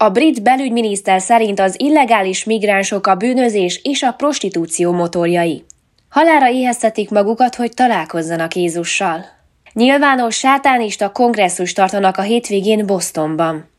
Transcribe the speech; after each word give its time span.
A 0.00 0.08
brit 0.08 0.42
belügyminiszter 0.42 1.20
szerint 1.20 1.60
az 1.60 1.74
illegális 1.80 2.44
migránsok 2.44 3.06
a 3.06 3.14
bűnözés 3.14 3.80
és 3.82 4.02
a 4.02 4.12
prostitúció 4.12 4.92
motorjai. 4.92 5.64
Halára 6.08 6.50
éheztetik 6.50 7.10
magukat, 7.10 7.54
hogy 7.54 7.74
találkozzanak 7.74 8.54
Jézussal. 8.54 9.24
Nyilvános 9.72 10.36
sátánista 10.36 11.12
kongresszus 11.12 11.72
tartanak 11.72 12.16
a 12.16 12.22
hétvégén 12.22 12.86
Bostonban. 12.86 13.70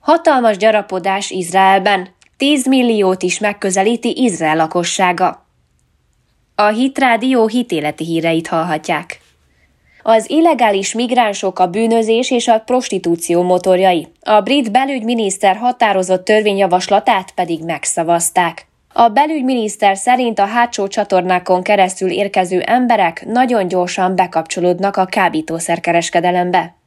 Hatalmas 0.00 0.56
gyarapodás 0.56 1.30
Izraelben, 1.30 2.08
10 2.36 2.66
milliót 2.66 3.22
is 3.22 3.38
megközelíti 3.38 4.22
Izrael 4.22 4.56
lakossága. 4.56 5.46
A 6.54 6.66
Hitrádió 6.66 7.46
hitéleti 7.46 8.04
híreit 8.04 8.46
hallhatják. 8.46 9.20
Az 10.02 10.30
illegális 10.30 10.94
migránsok 10.94 11.58
a 11.58 11.66
bűnözés 11.66 12.30
és 12.30 12.48
a 12.48 12.58
prostitúció 12.58 13.42
motorjai. 13.42 14.08
A 14.20 14.40
brit 14.40 14.72
belügyminiszter 14.72 15.56
határozott 15.56 16.24
törvényjavaslatát 16.24 17.30
pedig 17.30 17.64
megszavazták. 17.64 18.66
A 18.92 19.08
belügyminiszter 19.08 19.96
szerint 19.96 20.38
a 20.38 20.44
hátsó 20.44 20.88
csatornákon 20.88 21.62
keresztül 21.62 22.10
érkező 22.10 22.60
emberek 22.60 23.24
nagyon 23.26 23.68
gyorsan 23.68 24.16
bekapcsolódnak 24.16 24.96
a 24.96 25.04
kábítószerkereskedelembe. 25.04 26.77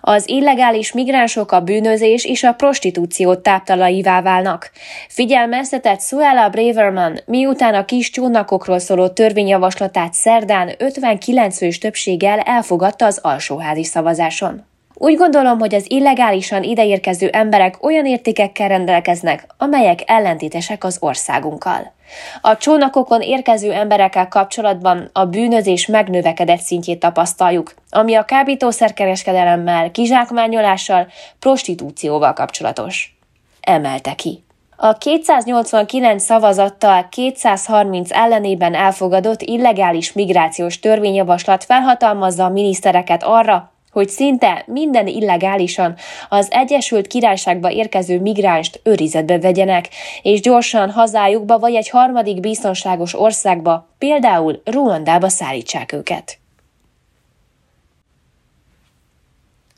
Az 0.00 0.28
illegális 0.28 0.92
migránsok 0.92 1.52
a 1.52 1.60
bűnözés 1.60 2.24
és 2.24 2.42
a 2.42 2.52
prostitúció 2.52 3.34
táptalaivá 3.34 4.22
válnak. 4.22 4.70
Figyelmeztetett 5.08 6.00
Suella 6.00 6.48
Braverman, 6.48 7.20
miután 7.26 7.74
a 7.74 7.84
kis 7.84 8.10
csónakokról 8.10 8.78
szóló 8.78 9.08
törvényjavaslatát 9.08 10.12
szerdán 10.12 10.74
59 10.78 11.56
fős 11.56 11.78
többséggel 11.78 12.38
elfogadta 12.38 13.06
az 13.06 13.18
alsóházi 13.22 13.84
szavazáson. 13.84 14.66
Úgy 15.00 15.16
gondolom, 15.16 15.58
hogy 15.58 15.74
az 15.74 15.90
illegálisan 15.90 16.62
ideérkező 16.62 17.28
emberek 17.28 17.84
olyan 17.84 18.06
értékekkel 18.06 18.68
rendelkeznek, 18.68 19.46
amelyek 19.58 20.02
ellentétesek 20.06 20.84
az 20.84 20.96
országunkkal. 21.00 21.92
A 22.40 22.56
csónakokon 22.56 23.20
érkező 23.20 23.72
emberekkel 23.72 24.28
kapcsolatban 24.28 25.10
a 25.12 25.24
bűnözés 25.24 25.86
megnövekedett 25.86 26.60
szintjét 26.60 26.98
tapasztaljuk, 26.98 27.74
ami 27.90 28.14
a 28.14 28.24
kábítószerkereskedelemmel, 28.24 29.90
kizsákmányolással, 29.90 31.06
prostitúcióval 31.38 32.32
kapcsolatos. 32.32 33.16
Emelte 33.60 34.14
ki. 34.14 34.44
A 34.76 34.92
289 34.92 36.22
szavazattal 36.22 37.08
230 37.08 38.12
ellenében 38.12 38.74
elfogadott 38.74 39.42
illegális 39.42 40.12
migrációs 40.12 40.78
törvényjavaslat 40.78 41.64
felhatalmazza 41.64 42.44
a 42.44 42.48
minisztereket 42.48 43.22
arra, 43.22 43.72
hogy 43.98 44.08
szinte 44.08 44.64
minden 44.66 45.06
illegálisan 45.06 45.94
az 46.28 46.48
Egyesült 46.50 47.06
Királyságba 47.06 47.70
érkező 47.70 48.20
migránst 48.20 48.80
őrizetbe 48.84 49.38
vegyenek, 49.38 49.88
és 50.22 50.40
gyorsan 50.40 50.90
hazájukba 50.90 51.58
vagy 51.58 51.74
egy 51.74 51.88
harmadik 51.88 52.40
biztonságos 52.40 53.20
országba, 53.20 53.88
például 53.98 54.60
Ruandába 54.64 55.28
szállítsák 55.28 55.92
őket. 55.92 56.38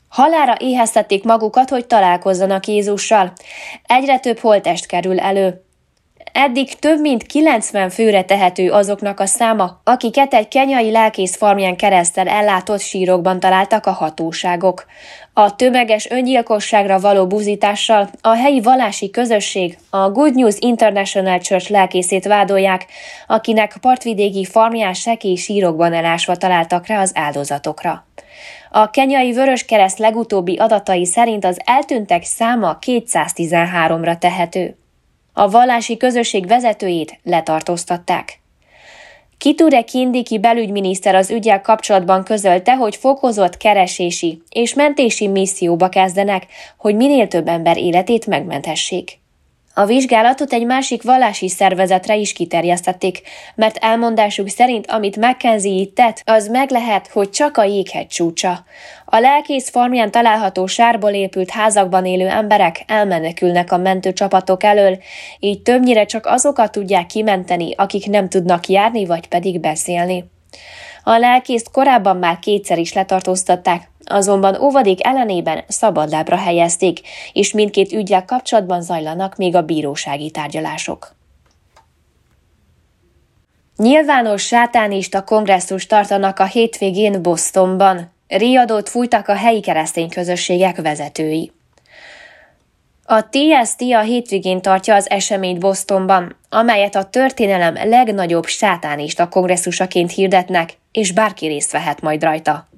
Halára 0.09 0.55
éheztették 0.59 1.23
magukat, 1.23 1.69
hogy 1.69 1.87
találkozzanak 1.87 2.67
Jézussal. 2.67 3.33
Egyre 3.85 4.19
több 4.19 4.39
holtest 4.39 4.85
kerül 4.85 5.19
elő. 5.19 5.65
Eddig 6.33 6.79
több 6.79 6.99
mint 6.99 7.23
90 7.23 7.89
főre 7.89 8.23
tehető 8.23 8.71
azoknak 8.71 9.19
a 9.19 9.25
száma, 9.25 9.81
akiket 9.83 10.33
egy 10.33 10.47
kenyai 10.47 10.91
lelkész 10.91 11.35
farmján 11.35 11.75
keresztel 11.75 12.27
ellátott 12.27 12.79
sírokban 12.79 13.39
találtak 13.39 13.85
a 13.85 13.91
hatóságok. 13.91 14.85
A 15.33 15.55
tömeges 15.55 16.09
öngyilkosságra 16.09 16.99
való 16.99 17.27
buzítással 17.27 18.09
a 18.21 18.35
helyi 18.35 18.61
vallási 18.61 19.09
közösség 19.09 19.77
a 19.89 20.09
Good 20.09 20.35
News 20.35 20.55
International 20.59 21.39
Church 21.39 21.71
lelkészét 21.71 22.25
vádolják, 22.25 22.85
akinek 23.27 23.77
partvidéki 23.81 24.45
farmján 24.45 24.93
sekély 24.93 25.35
sírokban 25.35 25.93
elásva 25.93 26.35
találtak 26.35 26.87
rá 26.87 27.01
az 27.01 27.11
áldozatokra. 27.15 28.05
A 28.71 28.89
kenyai 28.89 29.31
Vöröskereszt 29.31 29.99
legutóbbi 29.99 30.57
adatai 30.57 31.05
szerint 31.05 31.45
az 31.45 31.59
eltűntek 31.65 32.23
száma 32.23 32.77
213-ra 32.85 34.17
tehető. 34.17 34.80
A 35.41 35.49
vallási 35.49 35.97
közösség 35.97 36.47
vezetőjét 36.47 37.19
letartóztatták. 37.23 38.39
Kiture 39.37 39.81
Kindiki 39.81 40.39
belügyminiszter 40.39 41.15
az 41.15 41.31
ügyel 41.31 41.61
kapcsolatban 41.61 42.23
közölte, 42.23 42.75
hogy 42.75 42.95
fokozott 42.95 43.57
keresési 43.57 44.41
és 44.49 44.73
mentési 44.73 45.27
misszióba 45.27 45.89
kezdenek, 45.89 46.47
hogy 46.77 46.95
minél 46.95 47.27
több 47.27 47.47
ember 47.47 47.77
életét 47.77 48.25
megmenthessék. 48.25 49.20
A 49.73 49.85
vizsgálatot 49.85 50.53
egy 50.53 50.65
másik 50.65 51.03
vallási 51.03 51.49
szervezetre 51.49 52.15
is 52.15 52.33
kiterjesztették, 52.33 53.21
mert 53.55 53.77
elmondásuk 53.77 54.49
szerint, 54.49 54.91
amit 54.91 55.17
Mackenzie 55.17 55.81
itt 55.81 55.95
tett, 55.95 56.21
az 56.25 56.47
meg 56.47 56.71
lehet, 56.71 57.07
hogy 57.07 57.29
csak 57.29 57.57
a 57.57 57.63
jéghegy 57.63 58.07
csúcsa. 58.07 58.65
A 59.05 59.19
lelkész 59.19 59.69
farmján 59.69 60.11
található 60.11 60.65
sárból 60.65 61.11
épült 61.11 61.49
házakban 61.49 62.05
élő 62.05 62.27
emberek 62.27 62.83
elmenekülnek 62.87 63.71
a 63.71 63.77
mentőcsapatok 63.77 64.63
elől, 64.63 64.97
így 65.39 65.61
többnyire 65.61 66.05
csak 66.05 66.25
azokat 66.25 66.71
tudják 66.71 67.05
kimenteni, 67.05 67.73
akik 67.75 68.05
nem 68.05 68.29
tudnak 68.29 68.67
járni 68.67 69.05
vagy 69.05 69.27
pedig 69.27 69.59
beszélni. 69.59 70.25
A 71.03 71.17
lelkészt 71.17 71.71
korábban 71.71 72.17
már 72.17 72.39
kétszer 72.39 72.77
is 72.77 72.93
letartóztatták, 72.93 73.90
azonban 74.05 74.61
óvadék 74.61 75.05
ellenében 75.05 75.63
szabadlábra 75.67 76.35
helyezték, 76.35 76.99
és 77.33 77.53
mindkét 77.53 77.91
ügyel 77.91 78.25
kapcsolatban 78.25 78.81
zajlanak 78.81 79.35
még 79.35 79.55
a 79.55 79.61
bírósági 79.61 80.31
tárgyalások. 80.31 81.15
Nyilvános 83.77 84.45
sátánista 84.45 85.23
kongresszus 85.23 85.85
tartanak 85.85 86.39
a 86.39 86.45
hétvégén 86.45 87.21
Bostonban. 87.21 88.11
Riadót 88.27 88.89
fújtak 88.89 89.27
a 89.27 89.35
helyi 89.35 89.59
keresztény 89.59 90.09
közösségek 90.09 90.81
vezetői. 90.81 91.51
A 93.05 93.29
TST 93.29 93.81
a 93.81 93.99
hétvégén 93.99 94.61
tartja 94.61 94.95
az 94.95 95.09
eseményt 95.09 95.59
Bostonban, 95.59 96.35
amelyet 96.49 96.95
a 96.95 97.03
történelem 97.03 97.89
legnagyobb 97.89 98.45
sátánista 98.45 99.27
kongresszusaként 99.27 100.11
hirdetnek, 100.11 100.77
és 100.91 101.11
bárki 101.11 101.47
részt 101.47 101.71
vehet 101.71 102.01
majd 102.01 102.23
rajta. 102.23 102.70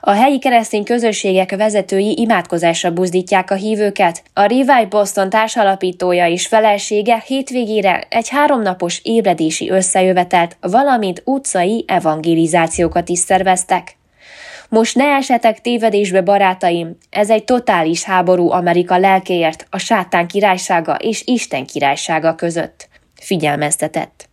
A 0.00 0.10
helyi 0.10 0.38
keresztény 0.38 0.84
közösségek 0.84 1.56
vezetői 1.56 2.14
imádkozásra 2.18 2.90
buzdítják 2.92 3.50
a 3.50 3.54
hívőket. 3.54 4.22
A 4.34 4.40
Revive 4.40 4.86
Boston 4.88 5.30
társalapítója 5.30 6.26
és 6.26 6.46
felesége 6.46 7.22
hétvégére 7.26 8.06
egy 8.08 8.28
háromnapos 8.28 9.00
ébredési 9.02 9.70
összejövetelt, 9.70 10.56
valamint 10.60 11.22
utcai 11.24 11.84
evangelizációkat 11.88 13.08
is 13.08 13.18
szerveztek. 13.18 13.98
Most 14.68 14.96
ne 14.96 15.04
esetek 15.04 15.60
tévedésbe, 15.60 16.20
barátaim, 16.20 16.96
ez 17.10 17.30
egy 17.30 17.44
totális 17.44 18.04
háború 18.04 18.50
Amerika 18.50 18.98
lelkéért, 18.98 19.66
a 19.70 19.78
sátán 19.78 20.26
királysága 20.26 20.94
és 20.94 21.22
Isten 21.26 21.66
királysága 21.66 22.34
között. 22.34 22.88
Figyelmeztetett. 23.14 24.29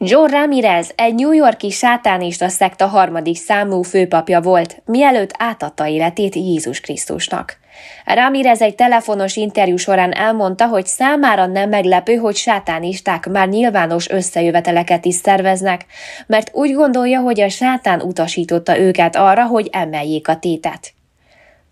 John 0.00 0.30
Ramirez 0.30 0.92
egy 0.96 1.14
New 1.14 1.32
Yorki 1.32 1.70
sátánista 1.70 2.48
szekta 2.48 2.86
harmadik 2.86 3.36
számú 3.36 3.82
főpapja 3.82 4.40
volt, 4.40 4.82
mielőtt 4.84 5.34
átadta 5.38 5.86
életét 5.86 6.34
Jézus 6.34 6.80
Krisztusnak. 6.80 7.56
Ramirez 8.04 8.60
egy 8.60 8.74
telefonos 8.74 9.36
interjú 9.36 9.76
során 9.76 10.12
elmondta, 10.12 10.66
hogy 10.66 10.86
számára 10.86 11.46
nem 11.46 11.68
meglepő, 11.68 12.14
hogy 12.14 12.36
sátánisták 12.36 13.28
már 13.28 13.48
nyilvános 13.48 14.10
összejöveteleket 14.10 15.04
is 15.04 15.14
szerveznek, 15.14 15.86
mert 16.26 16.50
úgy 16.52 16.72
gondolja, 16.72 17.20
hogy 17.20 17.40
a 17.40 17.48
sátán 17.48 18.00
utasította 18.00 18.78
őket 18.78 19.16
arra, 19.16 19.46
hogy 19.46 19.68
emeljék 19.72 20.28
a 20.28 20.38
tétet. 20.38 20.92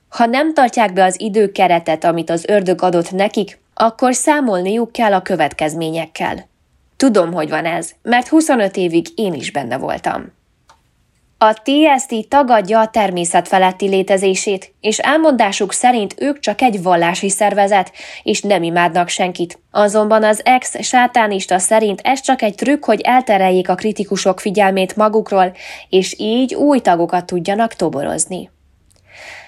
Ha 0.09 0.26
nem 0.26 0.54
tartják 0.54 0.92
be 0.92 1.04
az 1.04 1.20
időkeretet, 1.20 2.04
amit 2.04 2.31
az 2.31 2.44
ördög 2.48 2.82
adott 2.82 3.10
nekik, 3.10 3.59
akkor 3.75 4.15
számolniuk 4.15 4.92
kell 4.92 5.12
a 5.12 5.22
következményekkel. 5.22 6.54
Tudom, 6.97 7.33
hogy 7.33 7.48
van 7.48 7.65
ez, 7.65 7.91
mert 8.03 8.28
25 8.28 8.77
évig 8.77 9.07
én 9.15 9.34
is 9.34 9.51
benne 9.51 9.77
voltam. 9.78 10.34
A 11.39 11.53
TST 11.53 12.28
tagadja 12.28 12.81
a 12.81 12.89
természet 12.89 13.48
feletti 13.48 13.89
létezését, 13.89 14.75
és 14.81 14.98
elmondásuk 14.98 15.72
szerint 15.72 16.15
ők 16.19 16.39
csak 16.39 16.63
egy 16.63 16.83
vallási 16.83 17.28
szervezet, 17.28 17.93
és 18.22 18.41
nem 18.41 18.63
imádnak 18.63 19.09
senkit. 19.09 19.59
Azonban 19.71 20.25
az 20.25 20.41
ex-sátánista 20.45 21.59
szerint 21.59 22.01
ez 22.04 22.21
csak 22.21 22.43
egy 22.43 22.54
trükk, 22.54 22.84
hogy 22.84 23.01
eltereljék 23.01 23.69
a 23.69 23.75
kritikusok 23.75 24.41
figyelmét 24.41 24.97
magukról, 24.97 25.53
és 25.89 26.15
így 26.19 26.54
új 26.54 26.78
tagokat 26.78 27.27
tudjanak 27.27 27.75
toborozni. 27.75 28.51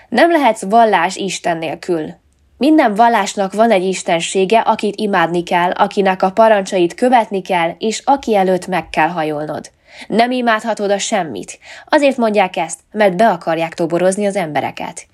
Nem 0.08 0.30
lehetsz 0.30 0.62
vallás 0.62 1.16
Isten 1.16 1.58
nélkül. 1.58 2.14
Minden 2.58 2.94
vallásnak 2.94 3.52
van 3.52 3.70
egy 3.70 3.84
istensége, 3.84 4.58
akit 4.58 4.96
imádni 4.96 5.42
kell, 5.42 5.70
akinek 5.70 6.22
a 6.22 6.30
parancsait 6.30 6.94
követni 6.94 7.42
kell, 7.42 7.74
és 7.78 8.02
aki 8.04 8.36
előtt 8.36 8.66
meg 8.66 8.90
kell 8.90 9.08
hajolnod. 9.08 9.70
Nem 10.08 10.30
imádhatod 10.30 10.90
a 10.90 10.98
semmit. 10.98 11.58
Azért 11.88 12.16
mondják 12.16 12.56
ezt, 12.56 12.78
mert 12.92 13.16
be 13.16 13.28
akarják 13.28 13.74
toborozni 13.74 14.26
az 14.26 14.36
embereket. 14.36 15.06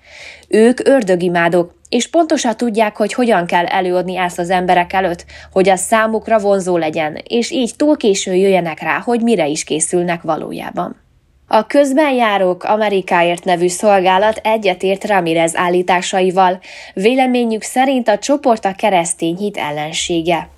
Ők 0.47 0.87
ördögimádók, 0.87 1.73
és 1.89 2.07
pontosan 2.07 2.57
tudják, 2.57 2.97
hogy 2.97 3.13
hogyan 3.13 3.45
kell 3.45 3.65
előadni 3.65 4.17
ezt 4.17 4.39
az 4.39 4.49
emberek 4.49 4.93
előtt, 4.93 5.25
hogy 5.51 5.69
az 5.69 5.79
számukra 5.79 6.39
vonzó 6.39 6.77
legyen, 6.77 7.21
és 7.27 7.51
így 7.51 7.75
túl 7.75 7.97
késő 7.97 8.33
jöjjenek 8.33 8.79
rá, 8.79 8.99
hogy 8.99 9.21
mire 9.21 9.47
is 9.47 9.63
készülnek 9.63 10.21
valójában. 10.21 11.04
A 11.47 11.65
közben 11.67 12.13
járók 12.13 12.63
Amerikáért 12.63 13.43
nevű 13.43 13.67
szolgálat 13.67 14.39
egyetért 14.43 15.07
Ramirez 15.07 15.55
állításaival, 15.55 16.59
véleményük 16.93 17.61
szerint 17.61 18.07
a 18.07 18.17
csoport 18.17 18.65
a 18.65 18.73
keresztény 18.73 19.35
hit 19.37 19.57
ellensége. 19.57 20.49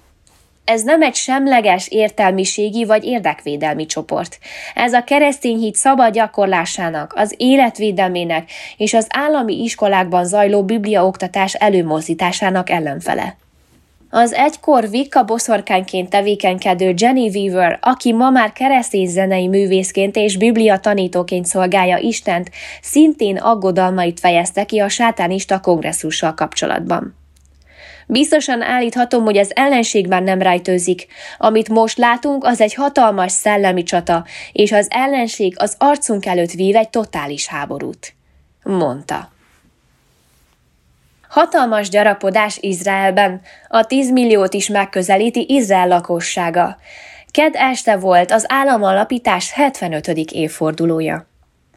Ez 0.65 0.83
nem 0.83 1.01
egy 1.01 1.15
semleges 1.15 1.87
értelmiségi 1.87 2.85
vagy 2.85 3.03
érdekvédelmi 3.03 3.85
csoport. 3.85 4.39
Ez 4.73 4.93
a 4.93 5.03
keresztény 5.03 5.57
hit 5.57 5.75
szabad 5.75 6.13
gyakorlásának, 6.13 7.13
az 7.15 7.33
életvédelmének 7.37 8.51
és 8.77 8.93
az 8.93 9.07
állami 9.09 9.63
iskolákban 9.63 10.25
zajló 10.25 10.63
bibliaoktatás 10.63 11.53
előmozdításának 11.53 12.69
ellenfele. 12.69 13.37
Az 14.09 14.33
egykor 14.33 14.89
Vika 14.89 15.23
boszorkányként 15.23 16.09
tevékenykedő 16.09 16.93
Jenny 16.97 17.29
Weaver, 17.29 17.79
aki 17.81 18.13
ma 18.13 18.29
már 18.29 18.53
keresztény 18.53 19.07
zenei 19.07 19.47
művészként 19.47 20.15
és 20.15 20.37
biblia 20.37 20.79
tanítóként 20.79 21.45
szolgálja 21.45 21.97
Istent, 21.97 22.49
szintén 22.81 23.37
aggodalmait 23.37 24.19
fejezte 24.19 24.65
ki 24.65 24.79
a 24.79 24.89
sátánista 24.89 25.59
kongresszussal 25.59 26.33
kapcsolatban. 26.33 27.15
Biztosan 28.07 28.61
állíthatom, 28.61 29.23
hogy 29.23 29.37
az 29.37 29.51
ellenségben 29.55 30.23
nem 30.23 30.41
rejtőzik. 30.41 31.07
Amit 31.37 31.69
most 31.69 31.97
látunk, 31.97 32.43
az 32.43 32.61
egy 32.61 32.73
hatalmas 32.73 33.31
szellemi 33.31 33.83
csata, 33.83 34.25
és 34.51 34.71
az 34.71 34.87
ellenség 34.89 35.55
az 35.57 35.75
arcunk 35.77 36.25
előtt 36.25 36.51
vív 36.51 36.75
egy 36.75 36.89
totális 36.89 37.47
háborút. 37.47 38.13
Mondta. 38.63 39.35
Hatalmas 41.29 41.89
gyarapodás 41.89 42.57
Izraelben, 42.61 43.41
a 43.67 43.85
10 43.85 44.11
milliót 44.11 44.53
is 44.53 44.69
megközelíti 44.69 45.45
Izrael 45.49 45.87
lakossága. 45.87 46.77
Ked 47.31 47.55
este 47.55 47.97
volt 47.97 48.31
az 48.31 48.45
államalapítás 48.47 49.51
75. 49.51 50.07
évfordulója. 50.31 51.27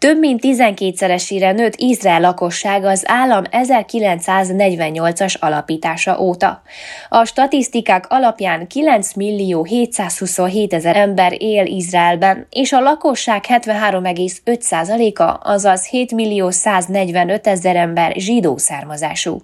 Több 0.00 0.18
mint 0.18 0.40
12-szeresére 0.42 1.54
nőtt 1.54 1.74
Izrael 1.76 2.20
lakossága 2.20 2.88
az 2.88 3.02
állam 3.06 3.44
1948-as 3.50 5.38
alapítása 5.38 6.20
óta. 6.20 6.62
A 7.08 7.24
statisztikák 7.24 8.04
alapján 8.08 8.66
9 8.66 9.14
millió 9.14 9.64
727 9.64 10.74
ezer 10.74 10.96
ember 10.96 11.42
él 11.42 11.66
Izraelben, 11.66 12.46
és 12.50 12.72
a 12.72 12.80
lakosság 12.80 13.44
73,5%-a, 13.48 15.50
azaz 15.50 15.86
7 15.86 16.12
millió 16.12 16.50
145 16.50 17.46
ezer 17.46 17.76
ember 17.76 18.12
zsidó 18.16 18.56
származású. 18.56 19.42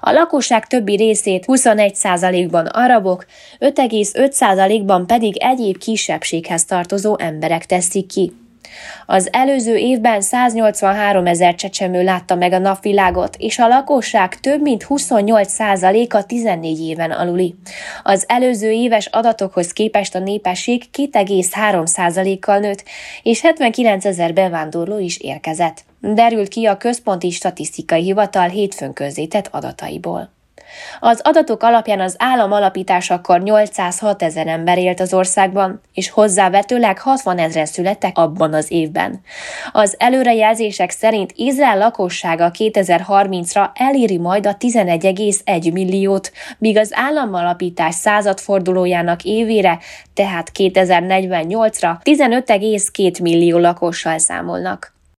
A 0.00 0.10
lakosság 0.10 0.66
többi 0.66 0.96
részét 0.96 1.44
21%-ban 1.46 2.66
arabok, 2.66 3.26
5,5%-ban 3.58 5.06
pedig 5.06 5.36
egyéb 5.36 5.78
kisebbséghez 5.78 6.64
tartozó 6.64 7.18
emberek 7.18 7.66
teszik 7.66 8.06
ki. 8.06 8.32
Az 9.06 9.28
előző 9.32 9.76
évben 9.76 10.20
183 10.20 11.26
ezer 11.26 11.54
csecsemő 11.54 12.02
látta 12.02 12.34
meg 12.34 12.52
a 12.52 12.58
napvilágot, 12.58 13.36
és 13.38 13.58
a 13.58 13.68
lakosság 13.68 14.40
több 14.40 14.60
mint 14.60 14.86
28%-a 14.88 16.26
14 16.26 16.80
éven 16.80 17.10
aluli. 17.10 17.54
Az 18.02 18.24
előző 18.26 18.70
éves 18.70 19.06
adatokhoz 19.06 19.72
képest 19.72 20.14
a 20.14 20.18
népesség 20.18 20.82
2,3%-kal 20.92 22.58
nőtt, 22.58 22.84
és 23.22 23.40
79 23.40 24.04
ezer 24.04 24.32
bevándorló 24.32 24.98
is 24.98 25.18
érkezett. 25.18 25.84
Derült 26.00 26.48
ki 26.48 26.66
a 26.66 26.76
Központi 26.76 27.30
Statisztikai 27.30 28.02
Hivatal 28.02 28.48
hétfőn 28.48 28.92
közzétett 28.92 29.48
adataiból. 29.50 30.37
Az 31.00 31.20
adatok 31.22 31.62
alapján 31.62 32.00
az 32.00 32.16
állam 32.18 32.52
alapításakor 32.52 33.40
806 33.40 34.22
ezer 34.22 34.46
ember 34.46 34.78
élt 34.78 35.00
az 35.00 35.14
országban, 35.14 35.80
és 35.92 36.10
hozzávetőleg 36.10 36.98
60 36.98 37.38
ezeren 37.38 37.66
születtek 37.66 38.18
abban 38.18 38.54
az 38.54 38.70
évben. 38.70 39.20
Az 39.72 39.94
előrejelzések 39.98 40.90
szerint 40.90 41.32
Izrael 41.34 41.78
lakossága 41.78 42.50
2030-ra 42.58 43.70
eléri 43.74 44.18
majd 44.18 44.46
a 44.46 44.56
11,1 44.56 45.72
milliót, 45.72 46.32
míg 46.58 46.76
az 46.76 46.90
államalapítás 46.94 47.94
századfordulójának 47.94 49.24
évére, 49.24 49.78
tehát 50.14 50.50
2048-ra 50.58 51.96
15,2 52.02 53.22
millió 53.22 53.58
lakossal 53.58 54.18
számolnak. 54.18 54.97